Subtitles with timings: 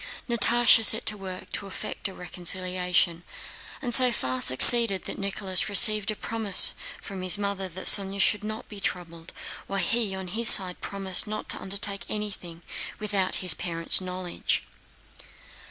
[0.27, 3.21] Natásha set to work to effect a reconciliation,
[3.83, 8.43] and so far succeeded that Nicholas received a promise from his mother that Sónya should
[8.43, 9.31] not be troubled,
[9.67, 12.63] while he on his side promised not to undertake anything
[12.97, 14.63] without his parents' knowledge.